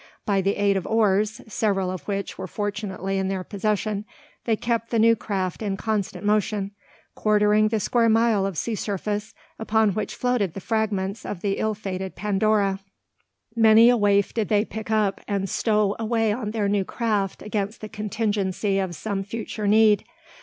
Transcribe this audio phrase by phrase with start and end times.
[0.25, 4.05] By the aid of oars, several of which were fortunately in their possession,
[4.45, 6.71] they kept the new craft in constant motion;
[7.13, 11.75] quartering the square mile of sea surface, upon which floated the fragments of the ill
[11.75, 12.79] fated Pandora.
[13.55, 17.79] Many a waif did they pick up, and stow away on their new craft against
[17.79, 20.03] the contingency of some future need.